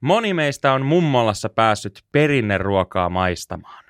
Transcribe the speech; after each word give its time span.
Moni 0.00 0.34
meistä 0.34 0.72
on 0.72 0.86
mummolassa 0.86 1.48
päässyt 1.48 2.04
perinneruokaa 2.12 3.08
maistamaan. 3.08 3.84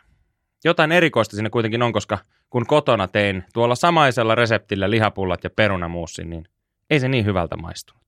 Jotain 0.64 0.92
erikoista 0.92 1.36
siinä 1.36 1.50
kuitenkin 1.50 1.82
on, 1.82 1.92
koska 1.92 2.18
kun 2.50 2.66
kotona 2.66 3.08
tein 3.08 3.44
tuolla 3.52 3.74
samaisella 3.74 4.34
reseptillä 4.34 4.90
lihapullat 4.90 5.44
ja 5.44 5.50
perunamuussin, 5.50 6.30
niin 6.30 6.44
ei 6.90 7.00
se 7.00 7.08
niin 7.08 7.24
hyvältä 7.24 7.56
maistunut. 7.56 8.02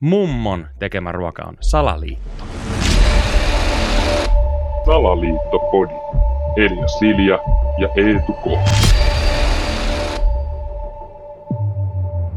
Mummon 0.00 0.68
tekemä 0.78 1.12
ruoka 1.12 1.42
on 1.42 1.56
salaliitto. 1.60 2.44
Salaliittopodi. 4.86 5.94
Elia 6.56 6.88
Silja 6.88 7.38
ja 7.78 7.88
Eetu 7.96 8.32
K. 8.32 8.44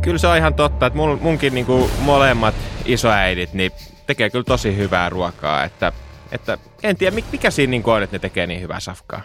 Kyllä 0.01 0.17
se 0.17 0.27
on 0.27 0.37
ihan 0.37 0.53
totta, 0.53 0.85
että 0.85 0.97
mun, 0.97 1.19
munkin 1.21 1.53
niin 1.53 1.65
kuin 1.65 1.91
molemmat 2.01 2.55
isoäidit 2.85 3.53
niin 3.53 3.71
tekee 4.07 4.29
kyllä 4.29 4.43
tosi 4.43 4.77
hyvää 4.77 5.09
ruokaa. 5.09 5.63
Että, 5.63 5.91
että 6.31 6.57
en 6.83 6.97
tiedä, 6.97 7.15
mikä 7.31 7.51
siinä 7.51 7.71
niin 7.71 7.83
on, 7.85 8.03
että 8.03 8.15
ne 8.15 8.19
tekee 8.19 8.47
niin 8.47 8.61
hyvää 8.61 8.79
safkaa. 8.79 9.21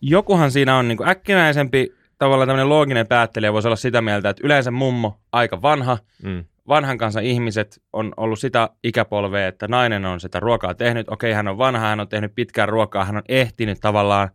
Jokuhan 0.00 0.50
siinä 0.50 0.76
on 0.76 0.88
niin 0.88 0.98
kuin 0.98 1.08
äkkinäisempi 1.08 1.94
tavallaan 2.18 2.48
tämmöinen 2.48 2.68
looginen 2.68 3.06
päättelijä 3.06 3.52
voisi 3.52 3.68
olla 3.68 3.76
sitä 3.76 4.00
mieltä, 4.00 4.28
että 4.28 4.46
yleensä 4.46 4.70
mummo 4.70 5.20
aika 5.32 5.62
vanha, 5.62 5.98
Mm. 6.22 6.44
vanhan 6.68 6.98
kanssa 6.98 7.20
ihmiset 7.20 7.82
on 7.92 8.12
ollut 8.16 8.38
sitä 8.38 8.70
ikäpolvea, 8.84 9.48
että 9.48 9.68
nainen 9.68 10.04
on 10.04 10.20
sitä 10.20 10.40
ruokaa 10.40 10.74
tehnyt. 10.74 11.08
Okei, 11.08 11.32
hän 11.32 11.48
on 11.48 11.58
vanha, 11.58 11.86
hän 11.86 12.00
on 12.00 12.08
tehnyt 12.08 12.34
pitkään 12.34 12.68
ruokaa, 12.68 13.04
hän 13.04 13.16
on 13.16 13.22
ehtinyt 13.28 13.78
tavallaan 13.80 14.30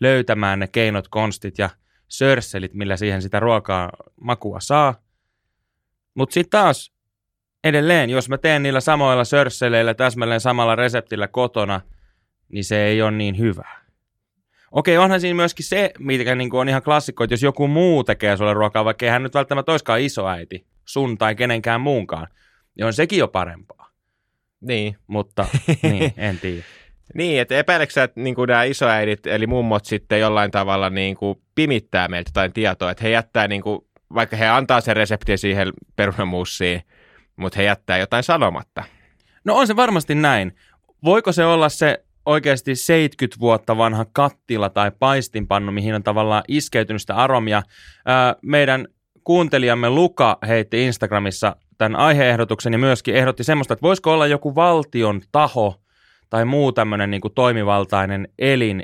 löytämään 0.00 0.58
ne 0.58 0.66
keinot, 0.66 1.08
konstit 1.08 1.58
ja 1.58 1.70
sörsselit, 2.08 2.74
millä 2.74 2.96
siihen 2.96 3.22
sitä 3.22 3.40
ruokaa 3.40 3.90
makua 4.20 4.60
saa. 4.60 4.94
Mutta 6.14 6.34
sitten 6.34 6.60
taas 6.60 6.92
edelleen, 7.64 8.10
jos 8.10 8.28
mä 8.28 8.38
teen 8.38 8.62
niillä 8.62 8.80
samoilla 8.80 9.24
sörsseleillä 9.24 9.94
täsmälleen 9.94 10.40
samalla 10.40 10.76
reseptillä 10.76 11.28
kotona, 11.28 11.80
niin 12.48 12.64
se 12.64 12.84
ei 12.84 13.02
ole 13.02 13.10
niin 13.10 13.38
hyvää. 13.38 13.78
Okei, 14.70 14.98
onhan 14.98 15.20
siinä 15.20 15.36
myöskin 15.36 15.64
se, 15.64 15.90
mikä 15.98 16.34
niin 16.34 16.54
on 16.54 16.68
ihan 16.68 16.82
klassikko, 16.82 17.24
että 17.24 17.34
jos 17.34 17.42
joku 17.42 17.68
muu 17.68 18.04
tekee 18.04 18.36
sulle 18.36 18.54
ruokaa, 18.54 18.84
vaikka 18.84 19.10
hän 19.10 19.22
nyt 19.22 19.34
välttämättä 19.34 19.72
olisikaan 19.72 20.00
isoäiti, 20.00 20.66
sun 20.84 21.18
tai 21.18 21.34
kenenkään 21.34 21.80
muunkaan, 21.80 22.26
niin 22.74 22.86
on 22.86 22.92
sekin 22.92 23.18
jo 23.18 23.28
parempaa. 23.28 23.90
Niin. 24.60 24.96
Mutta 25.06 25.46
niin, 25.82 26.12
en 26.16 26.38
tiedä. 26.38 26.62
Niin, 27.14 27.40
että 27.40 27.58
epäileksä, 27.58 27.94
sä, 27.94 28.02
että 28.02 28.20
niin 28.20 28.34
kuin 28.34 28.48
nämä 28.48 28.64
isoäidit, 28.64 29.26
eli 29.26 29.46
mummot 29.46 29.84
sitten 29.84 30.20
jollain 30.20 30.50
tavalla 30.50 30.90
niin 30.90 31.16
kuin 31.16 31.42
pimittää 31.54 32.08
meiltä 32.08 32.28
jotain 32.28 32.52
tietoa, 32.52 32.90
että 32.90 33.04
he 33.04 33.10
jättää, 33.10 33.48
niin 33.48 33.62
kuin, 33.62 33.80
vaikka 34.14 34.36
he 34.36 34.48
antaa 34.48 34.80
sen 34.80 34.96
reseptin 34.96 35.38
siihen 35.38 35.72
perunamuussiin, 35.96 36.82
mutta 37.38 37.58
he 37.58 37.64
jättää 37.64 37.98
jotain 37.98 38.22
sanomatta. 38.22 38.84
No 39.44 39.54
on 39.56 39.66
se 39.66 39.76
varmasti 39.76 40.14
näin. 40.14 40.56
Voiko 41.04 41.32
se 41.32 41.44
olla 41.44 41.68
se 41.68 42.04
oikeasti 42.26 42.76
70 42.76 43.40
vuotta 43.40 43.76
vanha 43.76 44.04
kattila 44.12 44.68
tai 44.68 44.92
paistinpannu, 44.98 45.72
mihin 45.72 45.94
on 45.94 46.02
tavallaan 46.02 46.42
iskeytynyt 46.48 47.02
sitä 47.02 47.14
aromia? 47.14 47.62
Meidän 48.42 48.88
kuuntelijamme 49.24 49.90
Luka 49.90 50.38
heitti 50.48 50.84
Instagramissa 50.84 51.56
tämän 51.78 51.96
aiheehdotuksen 51.96 52.72
ja 52.72 52.78
myöskin 52.78 53.14
ehdotti 53.14 53.44
semmoista, 53.44 53.74
että 53.74 53.82
voisiko 53.82 54.12
olla 54.12 54.26
joku 54.26 54.54
valtion 54.54 55.20
taho 55.32 55.80
tai 56.30 56.44
muu 56.44 56.72
tämmöinen 56.72 57.10
niin 57.10 57.22
toimivaltainen 57.34 58.28
elin, 58.38 58.82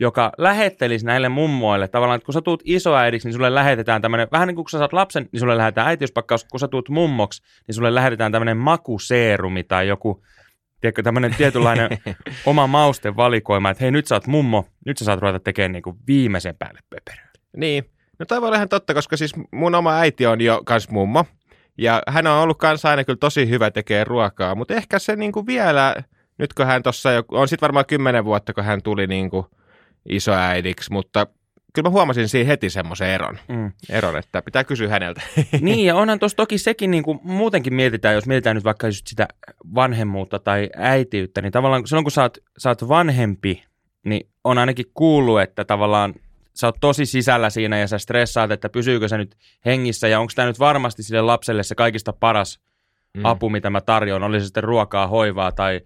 joka 0.00 0.32
lähettelisi 0.38 1.06
näille 1.06 1.28
mummoille 1.28 1.88
tavallaan, 1.88 2.16
että 2.16 2.26
kun 2.26 2.32
sä 2.32 2.40
tuut 2.40 2.62
isoäidiksi, 2.64 3.28
niin 3.28 3.34
sulle 3.34 3.54
lähetetään 3.54 4.02
tämmöinen, 4.02 4.28
vähän 4.32 4.48
niin 4.48 4.54
kuin 4.54 4.64
kun 4.64 4.70
sä 4.70 4.78
saat 4.78 4.92
lapsen, 4.92 5.28
niin 5.32 5.40
sulle 5.40 5.56
lähetetään 5.56 5.88
äitiyspakkaus, 5.88 6.44
kun 6.44 6.60
sä 6.60 6.68
tuut 6.68 6.88
mummoksi, 6.88 7.42
niin 7.66 7.74
sulle 7.74 7.94
lähetetään 7.94 8.32
tämmöinen 8.32 8.56
makuseerumi 8.56 9.64
tai 9.64 9.88
joku, 9.88 10.24
tiedätkö, 10.80 11.02
tämmöinen 11.02 11.34
tietynlainen 11.34 11.90
oma 12.46 12.66
maustevalikoima, 12.66 13.70
että 13.70 13.84
hei 13.84 13.90
nyt 13.90 14.06
sä 14.06 14.14
oot 14.14 14.26
mummo, 14.26 14.64
nyt 14.86 14.98
sä 14.98 15.04
saat 15.04 15.20
ruveta 15.20 15.40
tekemään 15.40 15.72
niin 15.72 15.82
kuin 15.82 15.96
viimeisen 16.06 16.56
päälle 16.58 16.80
pöperöä. 16.90 17.30
Niin, 17.56 17.84
no 18.18 18.26
toi 18.26 18.40
voi 18.40 18.46
olla 18.46 18.56
ihan 18.56 18.68
totta, 18.68 18.94
koska 18.94 19.16
siis 19.16 19.34
mun 19.52 19.74
oma 19.74 19.98
äiti 19.98 20.26
on 20.26 20.40
jo 20.40 20.62
kans 20.64 20.88
mummo, 20.88 21.24
ja 21.78 22.02
hän 22.08 22.26
on 22.26 22.42
ollut 22.42 22.58
kanssa 22.58 22.88
aina 22.88 23.04
kyllä 23.04 23.16
tosi 23.16 23.48
hyvä 23.48 23.70
tekee 23.70 24.04
ruokaa, 24.04 24.54
mutta 24.54 24.74
ehkä 24.74 24.98
se 24.98 25.16
niinku 25.16 25.46
vielä, 25.46 25.94
nyt 26.38 26.54
kun 26.54 26.66
hän 26.66 26.82
tuossa 26.82 27.10
on 27.28 27.48
sitten 27.48 27.66
varmaan 27.66 27.86
kymmenen 27.86 28.24
vuotta, 28.24 28.54
kun 28.54 28.64
hän 28.64 28.82
tuli 28.82 29.06
niinku 29.06 29.46
isoäidiksi, 30.08 30.92
mutta 30.92 31.26
kyllä 31.74 31.88
mä 31.88 31.92
huomasin 31.92 32.28
siinä 32.28 32.46
heti 32.46 32.70
semmoisen 32.70 33.08
eron, 33.08 33.38
Mm. 33.48 33.72
eron, 33.90 34.16
että 34.16 34.42
pitää 34.42 34.64
kysyä 34.64 34.88
häneltä. 34.88 35.20
Niin, 35.60 35.86
ja 35.86 35.96
onhan 35.96 36.18
tuossa 36.18 36.36
toki 36.36 36.58
sekin 36.58 36.90
niin 36.90 37.02
kuin 37.02 37.20
muutenkin 37.22 37.74
mietitään, 37.74 38.14
jos 38.14 38.26
mietitään 38.26 38.56
nyt 38.56 38.64
vaikka 38.64 38.86
just 38.86 39.06
sitä 39.06 39.28
vanhemmuutta 39.74 40.38
tai 40.38 40.70
äitiyttä, 40.76 41.42
niin 41.42 41.52
tavallaan 41.52 41.86
silloin 41.86 42.04
kun 42.04 42.12
sä 42.12 42.22
oot, 42.22 42.38
sä 42.58 42.68
oot 42.68 42.88
vanhempi, 42.88 43.64
niin 44.04 44.28
on 44.44 44.58
ainakin 44.58 44.86
kuullut, 44.94 45.40
että 45.40 45.64
tavallaan 45.64 46.14
sä 46.54 46.66
oot 46.66 46.76
tosi 46.80 47.06
sisällä 47.06 47.50
siinä 47.50 47.78
ja 47.78 47.88
sä 47.88 47.98
stressaat, 47.98 48.50
että 48.50 48.68
pysyykö 48.68 49.08
se 49.08 49.18
nyt 49.18 49.36
hengissä 49.64 50.08
ja 50.08 50.20
onko 50.20 50.32
tämä 50.36 50.48
nyt 50.48 50.58
varmasti 50.58 51.02
sille 51.02 51.20
lapselle 51.22 51.62
se 51.62 51.74
kaikista 51.74 52.12
paras 52.12 52.60
mm. 53.14 53.24
apu, 53.24 53.50
mitä 53.50 53.70
mä 53.70 53.80
tarjoan, 53.80 54.22
oli 54.22 54.40
se 54.40 54.44
sitten 54.44 54.64
ruokaa, 54.64 55.06
hoivaa 55.06 55.52
tai 55.52 55.80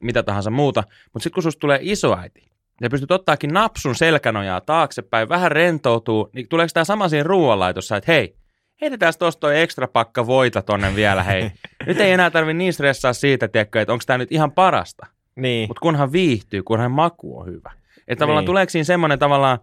mitä 0.00 0.22
tahansa 0.22 0.50
muuta. 0.50 0.82
Mutta 1.12 1.22
sitten 1.22 1.34
kun 1.34 1.42
susta 1.42 1.60
tulee 1.60 1.78
isoäiti, 1.82 2.49
ja 2.80 2.90
pystyt 2.90 3.10
ottaakin 3.10 3.52
napsun 3.52 3.94
selkänojaa 3.94 4.60
taaksepäin, 4.60 5.28
vähän 5.28 5.52
rentoutuu, 5.52 6.30
niin 6.32 6.48
tuleeko 6.48 6.70
tämä 6.74 6.84
sama 6.84 7.08
siinä 7.08 7.22
ruoanlaitossa, 7.22 7.96
että 7.96 8.12
hei, 8.12 8.36
heitetään 8.80 9.12
tuosta 9.18 9.40
toi 9.40 9.60
ekstra 9.60 9.88
pakka 9.88 10.26
voita 10.26 10.62
tonne 10.62 10.94
vielä, 10.94 11.22
hei. 11.22 11.52
Nyt 11.86 12.00
ei 12.00 12.12
enää 12.12 12.30
tarvi 12.30 12.54
niin 12.54 12.72
stressaa 12.72 13.12
siitä, 13.12 13.48
tiedätkö, 13.48 13.80
että 13.80 13.92
onko 13.92 14.02
tämä 14.06 14.18
nyt 14.18 14.32
ihan 14.32 14.52
parasta. 14.52 15.06
Niin, 15.36 15.68
Mutta 15.68 15.80
kunhan 15.80 16.12
viihtyy, 16.12 16.62
kunhan 16.62 16.90
maku 16.90 17.38
on 17.38 17.46
hyvä. 17.46 17.72
Että 18.08 18.22
tavallaan 18.22 18.42
Niin. 18.42 18.46
tuleeko 18.46 18.70
siinä 18.70 18.84
semmoinen 18.84 19.18
tavallaan 19.18 19.58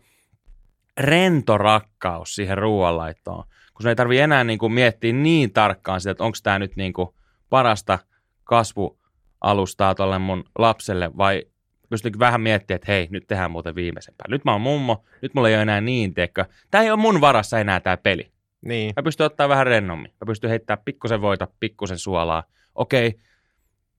rento 0.97 1.57
rakkaus 1.57 2.35
siihen 2.35 2.57
ruoanlaittoon, 2.57 3.43
kun 3.43 3.81
sun 3.81 3.89
ei 3.89 3.95
tarvi 3.95 4.19
enää 4.19 4.43
niin 4.43 4.59
kuin 4.59 4.73
miettiä 4.73 5.13
niin 5.13 5.53
tarkkaan 5.53 6.01
sitä, 6.01 6.11
että 6.11 6.23
onko 6.23 6.37
tämä 6.43 6.59
nyt 6.59 6.75
niin 6.75 6.93
kuin 6.93 7.09
parasta 7.49 7.99
kasvualustaa 8.43 9.95
tuolle 9.95 10.19
mun 10.19 10.43
lapselle 10.59 11.17
vai 11.17 11.43
pystyykö 11.89 12.19
vähän 12.19 12.41
miettimään, 12.41 12.75
että 12.75 12.91
hei, 12.91 13.07
nyt 13.11 13.27
tehdään 13.27 13.51
muuten 13.51 13.75
viimeisempää. 13.75 14.25
Nyt 14.29 14.45
mä 14.45 14.51
oon 14.51 14.61
mummo, 14.61 15.05
nyt 15.21 15.33
mulla 15.33 15.49
ei 15.49 15.55
ole 15.55 15.61
enää 15.61 15.81
niin, 15.81 16.13
teekö. 16.13 16.45
Tämä 16.71 16.83
ei 16.83 16.91
ole 16.91 16.99
mun 16.99 17.21
varassa 17.21 17.59
enää 17.59 17.79
tämä 17.79 17.97
peli. 17.97 18.31
niin. 18.65 18.93
Mä 18.95 19.03
pystyn 19.03 19.25
ottaa 19.25 19.49
vähän 19.49 19.67
rennommin. 19.67 20.11
Mä 20.11 20.25
pystyn 20.25 20.49
heittämään 20.49 20.83
pikkusen 20.85 21.21
voita, 21.21 21.47
pikkusen 21.59 21.97
suolaa. 21.97 22.43
Okei, 22.75 23.19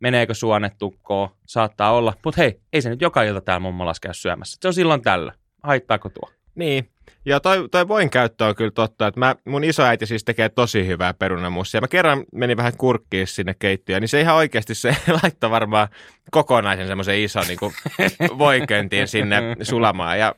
meneekö 0.00 0.34
suonet 0.34 0.74
tukkoon? 0.78 1.28
Saattaa 1.46 1.92
olla. 1.92 2.14
Mutta 2.24 2.40
hei, 2.40 2.60
ei 2.72 2.82
se 2.82 2.90
nyt 2.90 3.00
joka 3.00 3.22
ilta 3.22 3.40
täällä 3.40 3.60
mummolas 3.60 4.00
käy 4.00 4.14
syömässä. 4.14 4.58
Se 4.60 4.68
on 4.68 4.74
silloin 4.74 5.02
tällä. 5.02 5.32
Haittaako 5.62 6.08
tuo? 6.08 6.30
Niin. 6.58 6.90
Ja 7.24 7.40
toi, 7.40 7.68
toi 7.70 7.88
voin 7.88 8.10
käyttö 8.10 8.44
on 8.44 8.54
kyllä 8.54 8.70
totta, 8.70 9.06
että 9.06 9.20
mä, 9.20 9.36
mun 9.44 9.64
isoäiti 9.64 10.06
siis 10.06 10.24
tekee 10.24 10.48
tosi 10.48 10.86
hyvää 10.86 11.14
perunamussia. 11.14 11.80
Mä 11.80 11.88
kerran 11.88 12.24
menin 12.34 12.56
vähän 12.56 12.76
kurkkiin 12.76 13.26
sinne 13.26 13.54
keittiöön, 13.58 14.00
niin 14.00 14.08
se 14.08 14.20
ihan 14.20 14.36
oikeasti 14.36 14.74
se 14.74 14.96
laittoi 15.22 15.50
varmaan 15.50 15.88
kokonaisen 16.30 16.86
semmoisen 16.86 17.18
ison 17.18 17.44
niin 17.48 17.58
voiköntiin 18.38 19.08
sinne 19.08 19.56
sulamaan. 19.62 20.18
Ja 20.18 20.34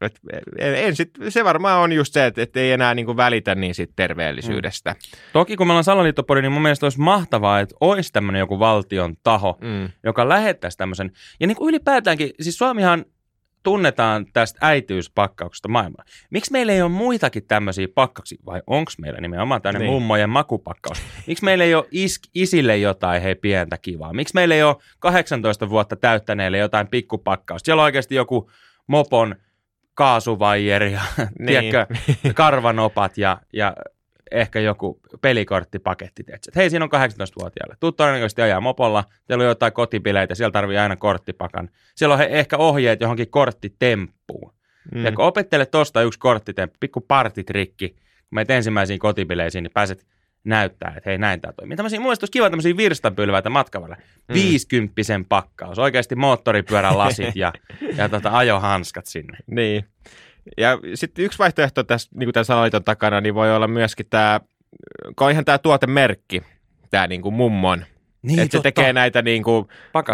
et, 0.00 0.20
en, 0.58 0.74
en 0.74 0.96
sit, 0.96 1.10
se 1.28 1.44
varmaan 1.44 1.80
on 1.80 1.92
just 1.92 2.12
se, 2.12 2.26
että 2.26 2.42
et 2.42 2.56
ei 2.56 2.72
enää 2.72 2.94
niin 2.94 3.06
kuin 3.06 3.16
välitä 3.16 3.54
niin 3.54 3.74
sit 3.74 3.90
terveellisyydestä. 3.96 4.96
Toki 5.32 5.56
kun 5.56 5.66
meillä 5.66 5.78
on 5.78 5.84
salaliittopodi, 5.84 6.42
niin 6.42 6.52
mun 6.52 6.62
mielestä 6.62 6.86
olisi 6.86 7.00
mahtavaa, 7.00 7.60
että 7.60 7.74
olisi 7.80 8.12
tämmöinen 8.12 8.40
joku 8.40 8.58
valtion 8.58 9.14
taho, 9.22 9.58
Mm. 9.60 9.88
joka 10.04 10.28
lähettäisi 10.28 10.78
tämmöisen. 10.78 11.12
Ja 11.40 11.46
niin 11.46 11.56
kuin 11.56 11.68
ylipäätäänkin, 11.68 12.30
siis 12.40 12.58
Suomihan 12.58 13.04
tunnetaan 13.64 14.26
tästä 14.32 14.58
äitiyspakkauksesta 14.62 15.68
maailmaa. 15.68 16.04
Miksi 16.30 16.52
meillä 16.52 16.72
ei 16.72 16.82
ole 16.82 16.90
muitakin 16.90 17.46
tämmöisiä 17.46 17.86
pakkauksia, 17.94 18.38
vai 18.46 18.62
onko 18.66 18.92
meillä 19.00 19.20
nimenomaan 19.20 19.62
tämmöinen 19.62 19.86
Niin. 19.86 19.92
mummojen 19.92 20.30
makupakkaus? 20.30 21.02
Miksi 21.26 21.44
meillä 21.44 21.64
ei 21.64 21.74
ole 21.74 21.86
is- 21.90 22.20
isille 22.34 22.76
jotain 22.76 23.22
hei 23.22 23.34
pientä 23.34 23.78
kivaa? 23.78 24.12
Miksi 24.12 24.34
meillä 24.34 24.54
ei 24.54 24.62
ole 24.62 24.76
18 24.98 25.70
vuotta 25.70 25.96
täyttäneille 25.96 26.58
jotain 26.58 26.86
pikkupakkausta? 26.88 27.66
Siellä 27.66 27.80
on 27.80 27.84
oikeasti 27.84 28.14
joku 28.14 28.50
mopon 28.86 29.36
kaasuvaijeri 29.94 30.92
ja 30.92 31.00
Niin. 31.38 31.46
tiedätkö, 31.46 31.94
karvanopat 32.34 33.18
ja, 33.18 33.38
ja 33.52 33.74
ehkä 34.30 34.60
joku 34.60 35.00
pelikorttipaketti. 35.20 36.24
Tiedätkö? 36.24 36.50
Et 36.50 36.56
Hei, 36.56 36.70
siinä 36.70 36.84
on 36.84 36.90
18-vuotiaalle. 36.90 37.76
Tuu 37.80 37.92
todennäköisesti 37.92 38.42
ajaa 38.42 38.60
mopolla, 38.60 39.04
teillä 39.26 39.42
on 39.42 39.48
jotain 39.48 39.72
kotipileitä, 39.72 40.34
siellä 40.34 40.52
tarvii 40.52 40.78
aina 40.78 40.96
korttipakan. 40.96 41.70
Siellä 41.94 42.12
on 42.12 42.18
he, 42.18 42.28
ehkä 42.30 42.56
ohjeet 42.56 43.00
johonkin 43.00 43.30
korttitemppuun. 43.30 44.54
Mm. 44.94 45.04
Ja 45.04 45.12
kun 45.12 45.24
opettele 45.24 45.66
tosta 45.66 46.02
yksi 46.02 46.18
korttitemppu, 46.18 46.76
pikku 46.80 47.00
partitrikki, 47.00 47.88
kun 47.88 47.98
menet 48.30 48.50
ensimmäisiin 48.50 48.98
kotipileisiin, 48.98 49.62
niin 49.62 49.72
pääset 49.72 50.06
näyttää, 50.44 50.94
että 50.96 51.10
hei 51.10 51.18
näin 51.18 51.40
tämä 51.40 51.52
toimii. 51.52 51.76
Tämmöisiä, 51.76 52.00
mun 52.00 52.06
mielestä 52.06 52.24
olisi 52.24 52.32
kiva 52.32 52.50
tämmöisiä 52.50 52.76
virstanpylväitä 52.76 53.50
matkavalla. 53.50 53.96
Mm. 54.28 54.34
Viisikymppisen 54.34 55.24
pakkaus, 55.24 55.78
oikeasti 55.78 56.14
moottoripyörän 56.14 56.98
lasit 56.98 57.36
ja, 57.36 57.52
ja 57.96 58.08
tota, 58.08 58.30
ajohanskat 58.38 59.06
sinne. 59.06 59.38
Niin. 59.46 59.84
Ja 60.56 60.78
sitten 60.94 61.24
yksi 61.24 61.38
vaihtoehto 61.38 61.84
tässä, 61.84 62.10
niin 62.14 62.26
kuin 62.26 62.32
tämän 62.32 62.44
salaliiton 62.44 62.84
takana, 62.84 63.20
niin 63.20 63.34
voi 63.34 63.56
olla 63.56 63.68
myöskin 63.68 64.06
tämä, 64.10 64.40
kun 65.16 65.26
on 65.26 65.30
ihan 65.30 65.44
tämä 65.44 65.58
tuotemerkki, 65.58 66.42
tämä 66.90 67.06
niin 67.06 67.22
kuin 67.22 67.34
mummon 67.34 67.84
Niin, 68.22 68.38
että 68.38 68.58
se 68.58 68.62
tekee 68.62 68.92
näitä 68.92 69.22
niin 69.22 69.42
kuin 69.42 69.66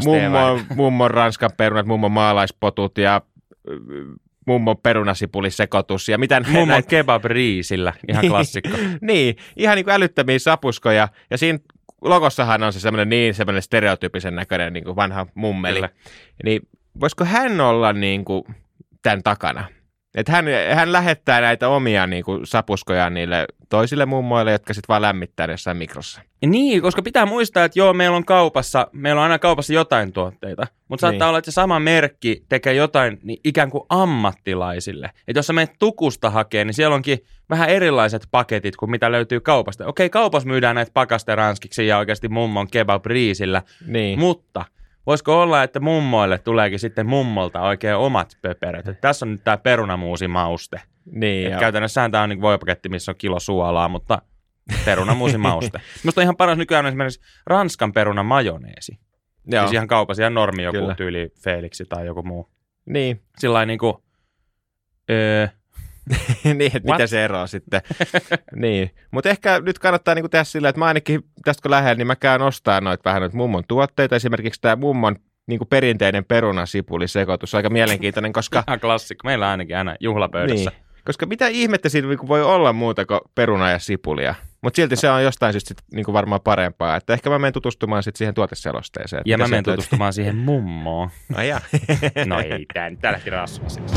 mummon, 0.04 0.60
mummon 0.74 1.10
ranskan 1.10 1.50
perunat, 1.56 1.86
mummon 1.86 2.12
maalaispotut 2.12 2.98
ja 2.98 3.22
ö, 3.68 3.76
mummon 4.46 4.76
perunasipulisekoitus 4.78 6.08
ja 6.08 6.18
mitä 6.18 6.40
Mummon 6.40 6.68
näitä 6.68 6.88
kebab-riisillä, 6.88 7.92
ihan 8.08 8.28
klassikko. 8.28 8.76
niin, 9.00 9.36
ihan 9.56 9.76
niin 9.76 9.84
kuin 9.84 9.94
älyttömiä 9.94 10.38
sapuskoja. 10.38 11.08
Ja 11.30 11.38
siinä 11.38 11.58
logossahan 12.00 12.62
on 12.62 12.72
se 12.72 12.80
semmoinen 12.80 13.08
niin 13.08 13.34
semmoinen 13.34 13.62
stereotyyppisen 13.62 14.34
näköinen 14.34 14.72
niin 14.72 14.84
kuin 14.84 14.96
vanha 14.96 15.26
mummeli. 15.34 15.74
Kyllä. 15.74 15.88
Niin 16.44 16.62
voisiko 17.00 17.24
hän 17.24 17.60
olla 17.60 17.92
niin 17.92 18.24
kuin 18.24 18.44
tämän 19.02 19.22
takana? 19.22 19.64
Että 20.14 20.32
hän, 20.32 20.44
hän 20.74 20.92
lähettää 20.92 21.40
näitä 21.40 21.68
omia 21.68 22.06
niin 22.06 22.24
kuin 22.24 22.46
sapuskojaan 22.46 23.14
niille 23.14 23.46
toisille 23.68 24.06
mummoille, 24.06 24.52
jotka 24.52 24.74
sitten 24.74 24.88
vaan 24.88 25.02
lämmittää 25.02 25.46
jossain 25.50 25.76
mikrossa. 25.76 26.20
Niin, 26.46 26.82
koska 26.82 27.02
pitää 27.02 27.26
muistaa, 27.26 27.64
että 27.64 27.78
joo, 27.78 27.92
meillä 27.92 28.16
on 28.16 28.24
kaupassa, 28.24 28.86
meillä 28.92 29.18
on 29.18 29.22
aina 29.22 29.38
kaupassa 29.38 29.72
jotain 29.72 30.12
tuotteita, 30.12 30.66
mutta 30.88 31.00
saattaa 31.00 31.26
Niin. 31.26 31.28
olla, 31.28 31.38
että 31.38 31.50
se 31.50 31.54
sama 31.54 31.80
merkki 31.80 32.44
tekee 32.48 32.74
jotain 32.74 33.18
niin 33.22 33.40
ikään 33.44 33.70
kuin 33.70 33.84
ammattilaisille. 33.88 35.06
Että 35.28 35.38
jos 35.38 35.46
sä 35.46 35.52
menet 35.52 35.72
tukusta 35.78 36.30
hakee, 36.30 36.64
niin 36.64 36.74
siellä 36.74 36.94
onkin 36.94 37.18
vähän 37.50 37.68
erilaiset 37.68 38.22
paketit 38.30 38.76
kuin 38.76 38.90
mitä 38.90 39.12
löytyy 39.12 39.40
kaupasta. 39.40 39.86
Okei, 39.86 40.10
kaupassa 40.10 40.48
myydään 40.48 40.74
näitä 40.74 40.90
pakasteranskiksi 40.94 41.86
ja 41.86 41.98
oikeasti 41.98 42.28
mummon 42.28 42.68
kebab 42.70 43.06
riisillä, 43.06 43.62
Niin. 43.86 44.18
mutta 44.18 44.64
voisiko 45.06 45.42
olla, 45.42 45.62
että 45.62 45.80
mummoille 45.80 46.38
tuleekin 46.38 46.78
sitten 46.78 47.06
mummolta 47.06 47.60
oikein 47.62 47.96
omat 47.96 48.36
pöperöt. 48.42 48.88
Että 48.88 49.00
tässä 49.00 49.26
on 49.26 49.32
nyt 49.32 49.44
tämä 49.44 49.56
perunamuusi 49.56 50.28
mauste. 50.28 50.80
niin 51.12 51.46
Et 51.46 51.52
ja- 51.52 51.58
käytännössä 51.58 52.08
tämä 52.10 52.22
on 52.22 52.28
niin 52.28 52.40
voipaketti, 52.40 52.88
missä 52.88 53.12
on 53.12 53.16
kilo 53.18 53.40
suolaa, 53.40 53.88
mutta 53.88 54.22
perunamuusi 54.84 55.38
mauste. 55.38 55.78
Minusta 56.04 56.20
on 56.20 56.22
ihan 56.22 56.36
paras 56.36 56.58
nykyään 56.58 56.84
on 56.84 56.88
esimerkiksi 56.88 57.20
Ranskan 57.46 57.92
peruna 57.92 58.22
majoneesi. 58.22 58.98
Joo. 59.46 59.62
Siis 59.62 59.72
ihan 59.72 59.86
kaupassa, 59.88 60.22
ihan 60.22 60.34
normi 60.34 60.62
joku 60.62 60.78
Kyllä. 60.78 60.94
tyyli 60.94 61.32
Felixi 61.44 61.84
tai 61.84 62.06
joku 62.06 62.22
muu. 62.22 62.50
Niin. 62.86 63.22
Sillä 63.38 63.66
niin 63.66 63.78
kuin, 63.78 63.94
öö, 65.10 65.48
niin, 66.44 66.76
että 66.76 66.92
mitä 66.92 67.06
se 67.06 67.24
ero 67.24 67.46
sitten. 67.46 67.80
niin. 68.56 68.90
Mutta 69.10 69.28
ehkä 69.28 69.60
nyt 69.60 69.78
kannattaa 69.78 70.14
niinku 70.14 70.28
tehdä 70.28 70.44
sillä, 70.44 70.68
että 70.68 70.78
mä 70.78 70.86
ainakin 70.86 71.20
tästä 71.44 71.62
kun 71.62 71.70
lähden, 71.70 71.98
niin 71.98 72.06
mä 72.06 72.16
käyn 72.16 72.42
ostaa 72.42 72.80
noita 72.80 73.04
vähän 73.04 73.22
noita 73.22 73.36
mummon 73.36 73.64
tuotteita. 73.68 74.16
Esimerkiksi 74.16 74.60
tämä 74.60 74.76
mummon 74.76 75.16
niinku 75.46 75.64
perinteinen 75.64 76.24
perunasipulisekoitus. 76.24 77.54
Aika 77.54 77.70
mielenkiintoinen, 77.70 78.32
koska, 78.32 78.64
ihan 78.68 78.80
klassikko. 78.80 79.28
Meillä 79.28 79.46
on 79.46 79.50
ainakin 79.50 79.76
aina 79.76 79.96
juhlapöydässä. 80.00 80.70
niin, 80.70 80.80
koska 81.04 81.26
mitä 81.26 81.48
ihmettä 81.48 81.88
siinä 81.88 82.08
niinku 82.08 82.28
voi 82.28 82.42
olla 82.42 82.72
muuta 82.72 83.06
kuin 83.06 83.20
peruna 83.34 83.70
ja 83.70 83.78
sipulia. 83.78 84.34
Mutta 84.62 84.76
silti 84.76 84.96
se 84.96 85.10
on 85.10 85.24
jostain 85.24 85.52
syystä 85.52 85.68
sit 85.68 85.78
niinku 85.94 86.12
varmaan 86.12 86.40
parempaa. 86.40 86.96
Että 86.96 87.12
ehkä 87.12 87.30
mä 87.30 87.38
menen 87.38 87.52
tutustumaan 87.52 88.02
sit 88.02 88.16
siihen 88.16 88.34
tuoteselosteeseen. 88.34 89.22
Ja 89.26 89.38
mä 89.38 89.48
menen 89.48 89.64
tutustumaan 89.64 90.12
siihen 90.12 90.36
mummoon. 90.36 91.10
Jaa. 91.48 91.60
No 92.26 92.40
ei, 92.40 92.66
tää, 92.74 92.90
tää 93.00 93.12
lähti 93.12 93.30
rasvasiksi. 93.30 93.94